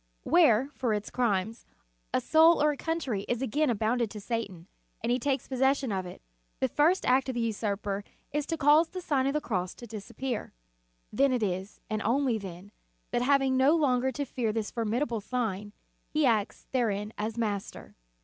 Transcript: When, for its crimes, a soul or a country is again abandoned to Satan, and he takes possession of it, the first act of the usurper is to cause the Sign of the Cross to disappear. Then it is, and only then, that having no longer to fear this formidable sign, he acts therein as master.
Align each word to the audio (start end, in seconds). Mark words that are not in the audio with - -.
When, 0.23 0.71
for 0.71 0.95
its 0.95 1.11
crimes, 1.11 1.67
a 2.11 2.19
soul 2.19 2.59
or 2.59 2.71
a 2.71 2.75
country 2.75 3.21
is 3.29 3.43
again 3.43 3.69
abandoned 3.69 4.09
to 4.09 4.19
Satan, 4.19 4.65
and 5.03 5.11
he 5.11 5.19
takes 5.19 5.47
possession 5.47 5.91
of 5.91 6.07
it, 6.07 6.23
the 6.59 6.67
first 6.67 7.05
act 7.05 7.29
of 7.29 7.35
the 7.35 7.41
usurper 7.41 8.03
is 8.33 8.47
to 8.47 8.57
cause 8.57 8.87
the 8.89 9.01
Sign 9.01 9.27
of 9.27 9.33
the 9.33 9.39
Cross 9.41 9.75
to 9.75 9.85
disappear. 9.85 10.53
Then 11.13 11.31
it 11.31 11.43
is, 11.43 11.81
and 11.87 12.01
only 12.01 12.39
then, 12.39 12.71
that 13.11 13.21
having 13.21 13.55
no 13.55 13.75
longer 13.75 14.11
to 14.13 14.25
fear 14.25 14.51
this 14.51 14.71
formidable 14.71 15.21
sign, 15.21 15.71
he 16.09 16.25
acts 16.25 16.65
therein 16.71 17.13
as 17.19 17.37
master. 17.37 17.93